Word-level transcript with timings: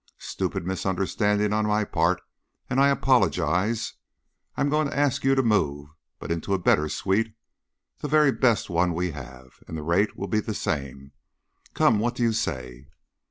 Stupid 0.17 0.65
misunderstanding 0.65 1.53
on 1.53 1.67
my 1.67 1.83
part, 1.83 2.23
and 2.71 2.79
I 2.79 2.89
apologize. 2.89 3.93
I'm 4.57 4.67
going 4.67 4.87
to 4.89 4.97
ask 4.97 5.23
you 5.23 5.35
to 5.35 5.43
move, 5.43 5.89
but 6.17 6.31
into 6.31 6.55
a 6.55 6.57
better 6.57 6.89
suite 6.89 7.35
the 7.99 8.07
very 8.07 8.31
best 8.31 8.67
one 8.67 8.95
we 8.95 9.11
have. 9.11 9.59
And 9.67 9.77
the 9.77 9.83
rate 9.83 10.17
will 10.17 10.25
be 10.27 10.39
the 10.39 10.55
same. 10.55 11.11
Come! 11.75 11.99
What 11.99 12.15
do 12.15 12.23
you 12.23 12.33
say?" 12.33 12.87